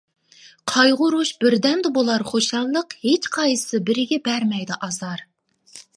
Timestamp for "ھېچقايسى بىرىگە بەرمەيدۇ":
3.05-4.79